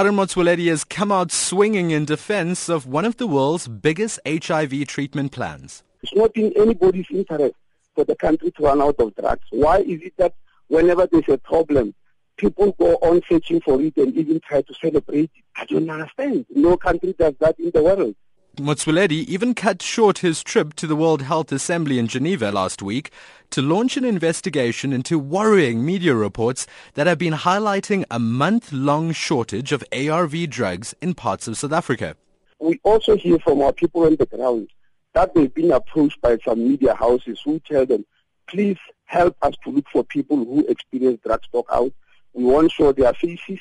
Aaron 0.00 0.14
Motsoaledi 0.14 0.68
has 0.70 0.82
come 0.82 1.12
out 1.12 1.30
swinging 1.30 1.90
in 1.90 2.06
defense 2.06 2.70
of 2.70 2.86
one 2.86 3.04
of 3.04 3.18
the 3.18 3.26
world's 3.26 3.68
biggest 3.68 4.18
HIV 4.26 4.86
treatment 4.86 5.30
plans. 5.30 5.82
It's 6.02 6.14
not 6.14 6.34
in 6.36 6.54
anybody's 6.56 7.04
interest 7.10 7.54
for 7.94 8.06
the 8.06 8.16
country 8.16 8.50
to 8.52 8.62
run 8.62 8.80
out 8.80 8.94
of 8.98 9.14
drugs. 9.14 9.44
Why 9.50 9.80
is 9.80 10.00
it 10.00 10.14
that 10.16 10.32
whenever 10.68 11.06
there's 11.06 11.28
a 11.28 11.36
problem, 11.36 11.94
people 12.38 12.72
go 12.80 12.94
on 13.02 13.20
searching 13.28 13.60
for 13.60 13.78
it 13.82 13.94
and 13.98 14.16
even 14.16 14.40
try 14.40 14.62
to 14.62 14.74
celebrate 14.80 15.32
it? 15.34 15.44
I 15.54 15.66
don't 15.66 15.90
understand. 15.90 16.46
No 16.48 16.78
country 16.78 17.14
does 17.18 17.34
that 17.40 17.60
in 17.60 17.70
the 17.70 17.82
world. 17.82 18.14
Motsoaledi 18.56 19.24
even 19.26 19.54
cut 19.54 19.80
short 19.80 20.18
his 20.18 20.42
trip 20.42 20.74
to 20.74 20.86
the 20.86 20.96
World 20.96 21.22
Health 21.22 21.52
Assembly 21.52 21.98
in 21.98 22.08
Geneva 22.08 22.50
last 22.50 22.82
week 22.82 23.10
to 23.50 23.62
launch 23.62 23.96
an 23.96 24.04
investigation 24.04 24.92
into 24.92 25.18
worrying 25.18 25.84
media 25.84 26.14
reports 26.14 26.66
that 26.94 27.06
have 27.06 27.16
been 27.16 27.32
highlighting 27.32 28.04
a 28.10 28.18
month-long 28.18 29.12
shortage 29.12 29.72
of 29.72 29.84
ARV 29.92 30.50
drugs 30.50 30.94
in 31.00 31.14
parts 31.14 31.46
of 31.48 31.56
South 31.56 31.72
Africa. 31.72 32.16
We 32.58 32.80
also 32.82 33.16
hear 33.16 33.38
from 33.38 33.62
our 33.62 33.72
people 33.72 34.04
on 34.04 34.16
the 34.16 34.26
ground 34.26 34.68
that 35.14 35.32
they've 35.34 35.54
been 35.54 35.70
approached 35.70 36.20
by 36.20 36.38
some 36.44 36.68
media 36.68 36.94
houses 36.94 37.40
who 37.44 37.60
tell 37.60 37.86
them, 37.86 38.04
please 38.46 38.78
help 39.04 39.36
us 39.42 39.54
to 39.64 39.70
look 39.70 39.86
for 39.92 40.04
people 40.04 40.36
who 40.36 40.66
experience 40.66 41.20
drug 41.24 41.42
stock 41.44 41.66
out. 41.72 41.92
We 42.34 42.44
won't 42.44 42.72
show 42.72 42.92
their 42.92 43.14
faces. 43.14 43.60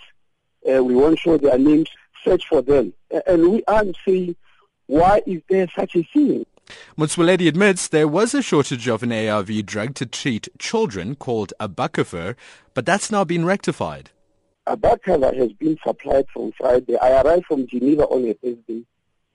Uh, 0.69 0.83
we 0.83 0.95
won't 0.95 1.19
show 1.19 1.37
their 1.37 1.57
names. 1.57 1.89
Search 2.23 2.45
for 2.47 2.61
them. 2.61 2.93
And 3.25 3.49
we 3.49 3.63
are 3.65 3.85
saying, 4.05 4.35
why 4.89 5.21
is 5.27 5.43
there 5.47 5.67
such 5.77 5.95
a 5.95 6.01
thing? 6.01 6.47
Motsoaledi 6.97 7.47
admits 7.47 7.87
there 7.87 8.07
was 8.07 8.33
a 8.33 8.41
shortage 8.41 8.87
of 8.87 9.03
an 9.03 9.11
ARV 9.11 9.63
drug 9.63 9.93
to 9.93 10.05
treat 10.07 10.49
children 10.57 11.15
called 11.15 11.53
Abacavir, 11.59 12.35
but 12.73 12.87
that's 12.87 13.11
now 13.11 13.23
been 13.23 13.45
rectified. 13.45 14.09
Abacavir 14.65 15.37
has 15.37 15.53
been 15.53 15.77
supplied 15.85 16.25
from 16.33 16.53
Friday. 16.53 16.97
I 16.97 17.21
arrived 17.21 17.45
from 17.45 17.67
Geneva 17.67 18.05
on 18.05 18.27
a 18.27 18.33
Thursday. 18.33 18.83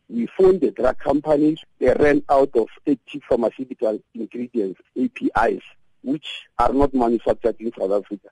We 0.09 0.27
phoned 0.37 0.61
the 0.61 0.73
drug 0.73 0.99
companies. 0.99 1.61
They 1.79 1.95
ran 2.01 2.25
out 2.29 2.51
of 2.57 2.67
active 2.89 3.23
pharmaceutical 3.29 4.01
ingredients, 4.13 4.81
APIs, 5.01 5.63
which 6.03 6.27
are 6.59 6.73
not 6.73 6.95
manufactured 6.95 7.57
in 7.61 7.71
South 7.79 7.93
Africa. 7.93 8.29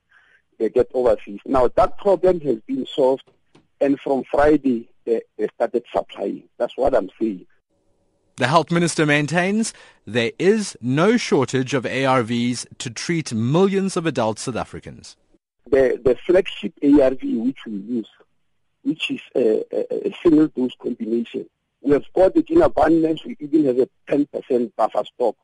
They 0.59 0.67
get 0.67 0.91
overseas. 0.93 1.39
Now 1.45 1.69
that 1.69 1.97
problem 1.99 2.41
has 2.41 2.57
been 2.67 2.85
solved, 2.85 3.23
and 3.79 3.97
from 3.97 4.25
Friday 4.29 4.89
they, 5.05 5.21
they 5.37 5.47
started 5.55 5.83
supplying. 5.91 6.43
That's 6.57 6.77
what 6.77 6.95
I'm 6.95 7.09
saying. 7.19 7.45
The 8.37 8.47
health 8.47 8.71
minister 8.71 9.05
maintains 9.05 9.73
there 10.05 10.31
is 10.39 10.75
no 10.81 11.17
shortage 11.17 11.75
of 11.75 11.83
ARVs 11.83 12.65
to 12.79 12.89
treat 12.89 13.31
millions 13.31 13.95
of 13.95 14.07
adult 14.07 14.39
South 14.39 14.55
Africans. 14.55 15.15
The, 15.69 16.01
the 16.03 16.17
flagship 16.25 16.73
ARV 16.83 17.19
which 17.21 17.59
we 17.67 17.73
use, 17.73 18.09
which 18.81 19.11
is 19.11 19.21
a, 19.35 19.63
a, 19.71 20.07
a 20.09 20.15
single 20.23 20.47
dose 20.47 20.75
combination, 20.81 21.45
we 21.81 21.91
have 21.91 22.05
got 22.15 22.35
it 22.35 22.49
in 22.49 22.63
abundance. 22.63 23.23
We 23.23 23.37
even 23.39 23.65
have 23.65 23.77
a 23.77 23.89
10% 24.09 24.71
buffer 24.75 25.03
stock. 25.13 25.35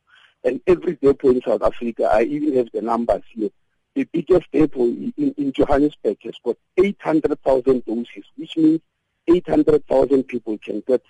And 0.44 0.60
every 0.66 0.96
depot 0.96 1.30
in 1.30 1.42
South 1.42 1.62
Africa, 1.62 2.10
I 2.12 2.24
even 2.24 2.56
have 2.56 2.70
the 2.74 2.82
numbers 2.82 3.24
here. 3.34 3.50
The 3.94 4.06
biggest 4.06 4.52
depot 4.52 4.86
in, 4.86 5.14
in 5.16 5.52
Johannesburg 5.52 6.18
has 6.24 6.36
got 6.44 6.58
800,000 6.78 7.86
doses, 7.86 8.24
which 8.36 8.56
means 8.58 8.80
800,000 9.28 10.24
people 10.24 10.58
can 10.58 10.84
get 10.88 11.04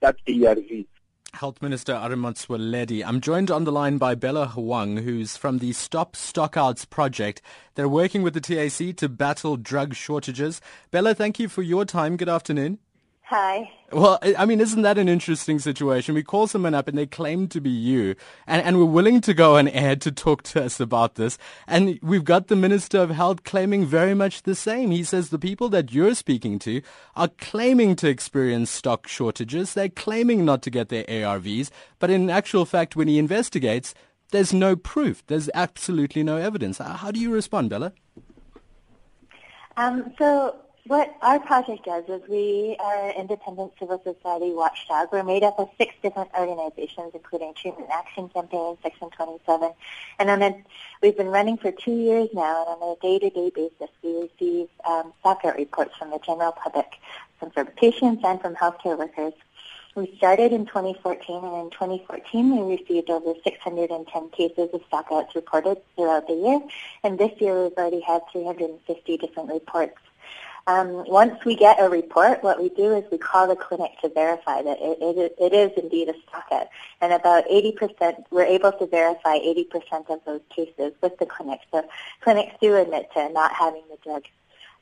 that 0.00 0.16
ARV. 0.28 0.84
Health 1.34 1.60
Minister 1.60 1.92
Aaron 1.92 2.20
Motsoaledi. 2.20 3.04
I'm 3.04 3.20
joined 3.20 3.50
on 3.50 3.64
the 3.64 3.70
line 3.70 3.98
by 3.98 4.14
Bella 4.14 4.48
Hwang, 4.48 4.96
who's 4.98 5.36
from 5.36 5.58
the 5.58 5.72
Stop 5.72 6.14
Stockouts 6.14 6.88
project. 6.88 7.42
They're 7.74 7.88
working 7.88 8.22
with 8.22 8.34
the 8.34 8.40
TAC 8.40 8.96
to 8.96 9.08
battle 9.08 9.56
drug 9.56 9.94
shortages. 9.94 10.60
Bella, 10.90 11.14
thank 11.14 11.38
you 11.38 11.48
for 11.48 11.62
your 11.62 11.84
time. 11.84 12.16
Good 12.16 12.28
afternoon. 12.30 12.78
Hi. 13.30 13.70
Well, 13.92 14.18
I 14.22 14.46
mean, 14.46 14.58
isn't 14.58 14.80
that 14.80 14.96
an 14.96 15.06
interesting 15.06 15.58
situation? 15.58 16.14
We 16.14 16.22
call 16.22 16.46
someone 16.46 16.72
up 16.72 16.88
and 16.88 16.96
they 16.96 17.04
claim 17.04 17.46
to 17.48 17.60
be 17.60 17.68
you, 17.68 18.14
and, 18.46 18.62
and 18.62 18.78
we're 18.78 18.86
willing 18.86 19.20
to 19.20 19.34
go 19.34 19.58
on 19.58 19.68
air 19.68 19.96
to 19.96 20.10
talk 20.10 20.42
to 20.44 20.64
us 20.64 20.80
about 20.80 21.16
this. 21.16 21.36
And 21.66 21.98
we've 22.02 22.24
got 22.24 22.46
the 22.46 22.56
Minister 22.56 22.96
of 23.00 23.10
Health 23.10 23.44
claiming 23.44 23.84
very 23.84 24.14
much 24.14 24.44
the 24.44 24.54
same. 24.54 24.92
He 24.92 25.04
says 25.04 25.28
the 25.28 25.38
people 25.38 25.68
that 25.68 25.92
you're 25.92 26.14
speaking 26.14 26.58
to 26.60 26.80
are 27.16 27.28
claiming 27.28 27.96
to 27.96 28.08
experience 28.08 28.70
stock 28.70 29.06
shortages. 29.06 29.74
They're 29.74 29.90
claiming 29.90 30.46
not 30.46 30.62
to 30.62 30.70
get 30.70 30.88
their 30.88 31.04
ARVs, 31.04 31.68
but 31.98 32.08
in 32.08 32.30
actual 32.30 32.64
fact, 32.64 32.96
when 32.96 33.08
he 33.08 33.18
investigates, 33.18 33.92
there's 34.30 34.54
no 34.54 34.74
proof. 34.74 35.22
There's 35.26 35.50
absolutely 35.52 36.22
no 36.22 36.38
evidence. 36.38 36.78
How 36.78 37.10
do 37.10 37.20
you 37.20 37.30
respond, 37.30 37.68
Bella? 37.68 37.92
Um, 39.76 40.14
so 40.18 40.56
what 40.88 41.14
our 41.20 41.38
project 41.38 41.84
does 41.84 42.02
is 42.08 42.26
we 42.30 42.74
are 42.80 43.10
an 43.10 43.14
independent 43.16 43.72
civil 43.78 44.00
society 44.02 44.52
watchdog. 44.52 45.08
We're 45.12 45.22
made 45.22 45.42
up 45.42 45.58
of 45.58 45.68
six 45.76 45.94
different 46.02 46.30
organizations, 46.36 47.12
including 47.12 47.52
Treatment 47.52 47.90
Action 47.92 48.30
Campaign, 48.30 48.78
Section 48.82 49.10
27. 49.10 49.70
And 50.18 50.30
on 50.30 50.42
a, 50.42 50.64
we've 51.02 51.16
been 51.16 51.28
running 51.28 51.58
for 51.58 51.70
two 51.72 51.92
years 51.94 52.30
now, 52.32 52.64
and 52.72 52.82
on 52.82 52.96
a 52.96 53.02
day-to-day 53.02 53.52
basis, 53.54 53.94
we 54.02 54.28
receive 54.28 54.68
um, 54.88 55.12
reports 55.58 55.94
from 55.98 56.10
the 56.10 56.20
general 56.24 56.52
public, 56.52 56.86
from 57.38 57.50
patients 57.76 58.22
and 58.24 58.40
from 58.40 58.54
healthcare 58.54 58.98
workers. 58.98 59.34
We 59.94 60.14
started 60.16 60.54
in 60.54 60.64
2014, 60.64 61.44
and 61.44 61.64
in 61.64 61.70
2014 61.70 62.66
we 62.66 62.76
received 62.76 63.10
over 63.10 63.34
610 63.44 64.30
cases 64.30 64.70
of 64.72 64.80
stockouts 64.88 65.34
reported 65.34 65.82
throughout 65.96 66.26
the 66.28 66.34
year. 66.34 66.60
And 67.04 67.18
this 67.18 67.38
year 67.40 67.64
we've 67.64 67.72
already 67.72 68.00
had 68.00 68.22
350 68.32 69.16
different 69.18 69.50
reports 69.50 69.98
um, 70.68 71.04
once 71.08 71.42
we 71.46 71.56
get 71.56 71.80
a 71.80 71.88
report, 71.88 72.42
what 72.42 72.60
we 72.60 72.68
do 72.68 72.94
is 72.94 73.02
we 73.10 73.16
call 73.16 73.48
the 73.48 73.56
clinic 73.56 73.90
to 74.02 74.10
verify 74.10 74.60
that 74.60 74.76
it, 74.78 74.98
it, 75.00 75.34
it 75.40 75.52
is 75.54 75.70
indeed 75.82 76.10
a 76.10 76.14
stockout. 76.28 76.68
And 77.00 77.10
about 77.10 77.48
80%, 77.48 78.24
we're 78.30 78.44
able 78.44 78.72
to 78.72 78.86
verify 78.86 79.38
80% 79.38 80.10
of 80.10 80.20
those 80.26 80.42
cases 80.54 80.92
with 81.00 81.16
the 81.18 81.24
clinic. 81.24 81.60
So 81.72 81.88
clinics 82.20 82.54
do 82.60 82.76
admit 82.76 83.08
to 83.14 83.30
not 83.30 83.54
having 83.54 83.82
the 83.90 83.96
drug. 84.04 84.24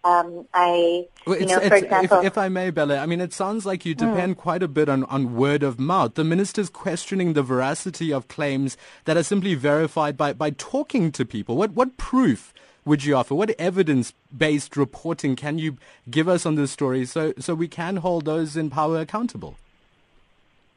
Um, 0.03 0.49
I, 0.53 1.07
well, 1.25 1.39
you 1.39 1.47
know, 1.47 1.61
for 1.61 1.77
example, 1.77 2.19
if, 2.19 2.27
if, 2.27 2.39
I 2.39 2.49
may, 2.49 2.71
Bella, 2.71 2.99
I 2.99 3.07
mean, 3.07 3.21
it 3.21 3.33
sounds 3.33 3.65
like 3.65 3.87
you 3.87 3.95
hmm. 3.95 4.07
depend 4.07 4.37
mm. 4.37 4.41
quite 4.41 4.65
a 4.65 4.69
bit 4.69 4.89
on, 4.89 5.05
on 5.05 5.37
word 5.37 5.63
of 5.63 5.79
mouth. 5.79 6.15
The 6.15 6.25
minister's 6.25 6.69
questioning 6.69 7.33
the 7.33 7.43
veracity 7.45 8.13
of 8.13 8.27
claims 8.27 8.77
that 9.05 9.17
are 9.17 9.23
simply 9.23 9.55
verified 9.55 10.17
by, 10.17 10.33
by 10.33 10.51
talking 10.51 11.13
to 11.13 11.25
people. 11.25 11.57
What 11.57 11.73
what 11.73 11.97
proof 11.97 12.53
would 12.87 13.05
you 13.05 13.17
offer? 13.17 13.35
What 13.35 13.51
evidence-based 13.59 14.77
reporting 14.77 15.37
can 15.37 15.59
you 15.59 15.77
give 16.09 16.29
us 16.29 16.47
on 16.47 16.55
this 16.55 16.71
story 16.71 17.05
so, 17.05 17.35
so 17.39 17.55
we 17.55 17.69
can 17.69 17.97
hold 17.97 18.25
those 18.25 18.57
in 18.57 18.71
power 18.71 19.01
accountable? 19.01 19.57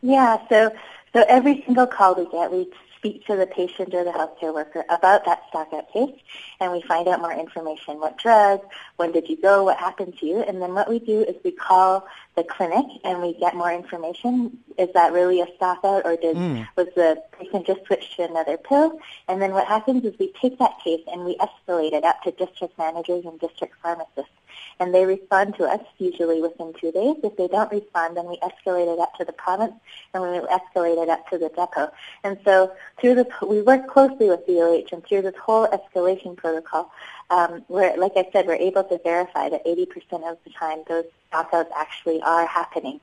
Yeah, 0.02 0.40
so 0.50 0.72
so 1.14 1.24
every 1.28 1.64
single 1.66 1.88
call 1.88 2.16
we 2.16 2.26
get, 2.30 2.52
we 2.52 2.68
speak 3.00 3.26
to 3.26 3.36
the 3.36 3.48
patient 3.48 3.94
or 3.94 4.04
the 4.04 4.12
healthcare 4.12 4.54
worker 4.54 4.84
about 4.90 5.26
that 5.26 5.42
stockout 5.50 5.92
case, 5.92 6.14
and 6.60 6.72
we 6.72 6.82
find 6.82 7.08
out 7.08 7.22
more 7.22 7.34
information. 7.34 8.00
What 8.00 8.18
drug? 8.18 8.62
When 8.98 9.14
did 9.14 9.30
you 9.30 9.38
go? 9.42 9.64
What 9.64 9.78
happened 9.78 10.18
to 10.20 10.26
you? 10.26 10.42
And 10.42 10.62
then 10.62 10.74
what 10.74 10.90
we 10.90 11.00
do 11.00 11.22
is 11.22 11.36
we 11.44 11.52
call 11.52 12.06
the 12.36 12.44
clinic 12.44 12.86
and 13.06 13.22
we 13.22 13.34
get 13.34 13.56
more 13.56 13.72
information. 13.72 14.58
Is 14.78 14.90
that 14.94 15.14
really 15.14 15.40
a 15.42 15.48
stockout, 15.56 16.06
or 16.06 16.18
did 16.18 16.36
mm. 16.36 16.68
was 16.76 16.88
the 16.96 17.22
patient 17.40 17.68
just 17.68 17.86
switch 17.86 18.18
to 18.18 18.24
another 18.24 18.58
pill? 18.58 19.00
And 19.30 19.42
then 19.42 19.54
what 19.54 19.68
happens 19.68 20.04
is 20.04 20.14
we 20.20 20.34
take 20.42 20.60
that 20.60 20.80
case 20.84 21.04
and 21.12 21.24
we 21.24 21.38
escalate 21.38 21.94
it 21.94 22.04
up 22.04 22.22
to 22.24 22.32
district 22.32 22.78
managers 22.78 23.26
and 23.26 23.40
district 23.40 23.76
pharmacists 23.82 24.32
and 24.80 24.94
they 24.94 25.06
respond 25.06 25.56
to 25.56 25.66
us 25.66 25.82
usually 25.98 26.42
within 26.42 26.74
two 26.80 26.92
days. 26.92 27.16
If 27.24 27.36
they 27.38 27.48
don't 27.48 27.72
respond, 27.72 28.18
then 28.18 28.28
we 28.28 28.38
escalate 28.38 28.92
it 28.92 29.00
up 29.00 29.16
to 29.16 29.26
the 29.26 29.34
province, 29.34 29.74
and 30.14 30.24
we 30.24 30.30
escalate 30.48 31.02
it 31.02 31.10
up 31.10 31.30
to 31.30 31.38
the 31.38 31.50
depot. 31.50 31.92
And 32.24 32.38
so 32.46 32.72
through 33.00 33.16
this, 33.16 33.28
we 33.48 33.62
work 33.62 33.88
closely 33.88 34.30
with 34.30 34.46
DOH, 34.48 34.88
and 34.92 35.04
through 35.04 35.24
this 35.24 35.36
whole 35.36 35.68
escalation 35.68 36.36
protocol, 36.36 36.92
um, 37.30 37.64
we're, 37.68 37.96
like 37.98 38.14
I 38.16 38.28
said, 38.32 38.48
we're 38.48 38.56
able 38.56 38.84
to 38.86 38.98
verify 39.00 39.50
that 39.50 39.66
80% 39.66 39.88
of 40.30 40.38
the 40.44 40.50
time 40.50 40.84
those 40.88 41.06
stockouts 41.32 41.70
actually 41.76 42.22
are 42.22 42.46
happening. 42.48 43.00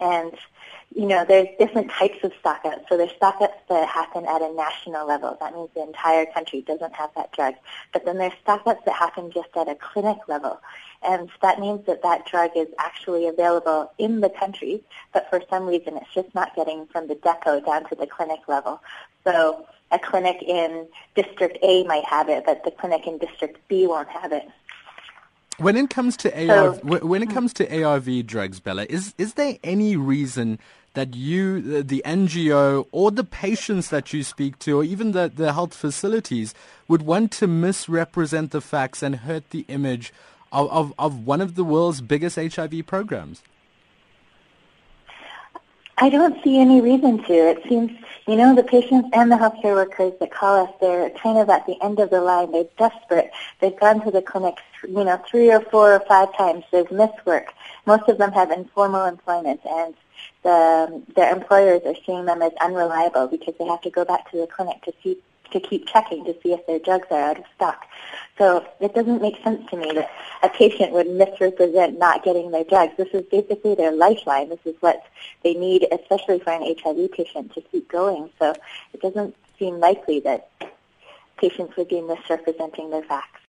And 0.00 0.32
you 0.94 1.06
know, 1.06 1.24
there's 1.26 1.48
different 1.58 1.90
types 1.90 2.18
of 2.24 2.32
stockouts. 2.42 2.88
So 2.88 2.96
there's 2.96 3.12
stockouts 3.12 3.52
that 3.68 3.88
happen 3.88 4.24
at 4.24 4.40
a 4.40 4.52
national 4.54 5.06
level. 5.06 5.36
That 5.38 5.54
means 5.54 5.68
the 5.74 5.82
entire 5.82 6.24
country 6.26 6.62
doesn't 6.62 6.94
have 6.94 7.10
that 7.14 7.30
drug. 7.32 7.54
But 7.92 8.04
then 8.04 8.16
there's 8.18 8.32
stockouts 8.46 8.84
that 8.84 8.94
happen 8.94 9.30
just 9.30 9.50
at 9.54 9.68
a 9.68 9.74
clinic 9.74 10.16
level. 10.28 10.60
And 11.02 11.28
that 11.42 11.60
means 11.60 11.86
that 11.86 12.02
that 12.02 12.26
drug 12.26 12.52
is 12.56 12.68
actually 12.78 13.28
available 13.28 13.92
in 13.98 14.20
the 14.20 14.30
country, 14.30 14.82
but 15.12 15.28
for 15.30 15.40
some 15.48 15.66
reason 15.66 15.96
it's 15.96 16.12
just 16.12 16.34
not 16.34 16.56
getting 16.56 16.86
from 16.86 17.06
the 17.06 17.14
depot 17.14 17.60
down 17.60 17.88
to 17.90 17.94
the 17.94 18.06
clinic 18.06 18.40
level. 18.48 18.80
So 19.24 19.66
a 19.92 19.98
clinic 19.98 20.42
in 20.42 20.88
District 21.14 21.58
A 21.62 21.84
might 21.84 22.04
have 22.04 22.28
it, 22.28 22.44
but 22.44 22.64
the 22.64 22.70
clinic 22.72 23.06
in 23.06 23.18
District 23.18 23.56
B 23.68 23.86
won't 23.86 24.08
have 24.08 24.32
it. 24.32 24.48
When 25.58 25.76
it 25.76 25.90
comes 25.90 26.16
to 26.18 26.30
ARV, 26.30 26.76
so, 26.76 26.98
when 27.04 27.22
it 27.22 27.28
hmm. 27.28 27.34
comes 27.34 27.52
to 27.54 27.82
ARV 27.82 28.26
drugs, 28.26 28.60
Bella, 28.60 28.86
is 28.88 29.14
is 29.18 29.34
there 29.34 29.58
any 29.64 29.96
reason 29.96 30.58
that 30.94 31.14
you, 31.14 31.82
the 31.82 32.02
NGO, 32.04 32.86
or 32.90 33.10
the 33.10 33.24
patients 33.24 33.90
that 33.90 34.12
you 34.12 34.22
speak 34.22 34.58
to, 34.60 34.80
or 34.80 34.84
even 34.84 35.12
the, 35.12 35.30
the 35.32 35.52
health 35.52 35.74
facilities, 35.74 36.54
would 36.88 37.02
want 37.02 37.30
to 37.32 37.46
misrepresent 37.46 38.50
the 38.50 38.60
facts 38.60 39.02
and 39.02 39.16
hurt 39.16 39.50
the 39.50 39.64
image 39.68 40.12
of, 40.50 40.70
of, 40.70 40.94
of 40.98 41.26
one 41.26 41.40
of 41.40 41.54
the 41.54 41.64
world's 41.64 42.00
biggest 42.00 42.36
HIV 42.36 42.86
programs? 42.86 43.42
I 46.00 46.10
don't 46.10 46.42
see 46.44 46.60
any 46.60 46.80
reason 46.80 47.24
to. 47.24 47.32
It 47.32 47.62
seems, 47.68 47.90
you 48.28 48.36
know, 48.36 48.54
the 48.54 48.62
patients 48.62 49.08
and 49.12 49.32
the 49.32 49.36
healthcare 49.36 49.74
workers 49.74 50.12
that 50.20 50.30
call 50.30 50.64
us, 50.64 50.72
they're 50.80 51.10
kind 51.10 51.38
of 51.38 51.50
at 51.50 51.66
the 51.66 51.76
end 51.82 51.98
of 51.98 52.10
the 52.10 52.20
line. 52.20 52.52
They're 52.52 52.68
desperate. 52.78 53.32
They've 53.60 53.78
gone 53.78 54.04
to 54.04 54.12
the 54.12 54.22
clinic, 54.22 54.54
you 54.84 55.04
know, 55.04 55.20
three 55.28 55.50
or 55.50 55.60
four 55.60 55.92
or 55.92 56.00
five 56.00 56.36
times. 56.36 56.64
They've 56.70 56.90
missed 56.92 57.26
work. 57.26 57.52
Most 57.84 58.08
of 58.08 58.18
them 58.18 58.30
have 58.30 58.52
informal 58.52 59.06
employment, 59.06 59.60
and 59.68 59.94
the, 60.44 61.02
their 61.16 61.34
employers 61.34 61.82
are 61.84 61.96
seeing 62.06 62.26
them 62.26 62.42
as 62.42 62.52
unreliable 62.60 63.26
because 63.26 63.54
they 63.58 63.66
have 63.66 63.80
to 63.80 63.90
go 63.90 64.04
back 64.04 64.30
to 64.30 64.36
the 64.36 64.46
clinic 64.46 64.80
to 64.82 64.92
see 65.02 65.18
to 65.52 65.60
keep 65.60 65.86
checking 65.86 66.24
to 66.24 66.34
see 66.42 66.52
if 66.52 66.66
their 66.66 66.78
drugs 66.78 67.06
are 67.10 67.30
out 67.30 67.38
of 67.38 67.44
stock. 67.54 67.86
So 68.36 68.66
it 68.80 68.94
doesn't 68.94 69.20
make 69.20 69.42
sense 69.42 69.68
to 69.70 69.76
me 69.76 69.92
that 69.92 70.10
a 70.42 70.48
patient 70.48 70.92
would 70.92 71.08
misrepresent 71.08 71.98
not 71.98 72.24
getting 72.24 72.50
their 72.50 72.64
drugs. 72.64 72.92
This 72.96 73.08
is 73.12 73.22
basically 73.30 73.74
their 73.74 73.92
lifeline. 73.92 74.48
This 74.48 74.64
is 74.64 74.76
what 74.80 75.02
they 75.42 75.54
need, 75.54 75.86
especially 75.90 76.38
for 76.38 76.52
an 76.52 76.74
HIV 76.82 77.12
patient, 77.12 77.52
to 77.54 77.60
keep 77.60 77.88
going. 77.88 78.30
So 78.38 78.54
it 78.92 79.00
doesn't 79.00 79.34
seem 79.58 79.80
likely 79.80 80.20
that 80.20 80.50
patients 81.38 81.76
would 81.76 81.88
be 81.88 82.00
misrepresenting 82.00 82.90
their 82.90 83.02
facts. 83.02 83.40